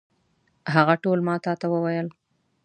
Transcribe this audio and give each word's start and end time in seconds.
هغه 0.73 0.95
ټول 1.03 1.19
ما 1.27 1.35
تا 1.43 1.53
ته 1.59 1.67
وویل. 1.73 2.07